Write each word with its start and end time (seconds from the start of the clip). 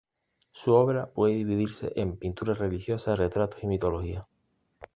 Su 0.51 0.73
obra 0.73 1.11
puede 1.11 1.35
dividirse 1.35 1.93
en 1.95 2.17
pintura 2.17 2.55
religiosa, 2.55 3.15
retratos 3.15 3.61
y 3.63 3.67
mitología. 3.67 4.27